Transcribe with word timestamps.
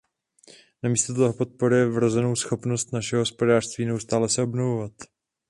Namísto 0.81 1.13
toho 1.13 1.33
podporujme 1.37 1.85
vrozenou 1.85 2.35
schopnost 2.35 2.93
našeho 2.93 3.21
hospodářství 3.21 3.85
neustále 3.85 4.29
se 4.29 4.41
obnovovat. 4.41 4.91